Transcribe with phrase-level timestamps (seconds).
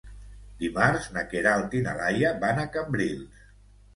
[0.61, 3.45] Dimarts na Queralt i na Laia van a Cambrils.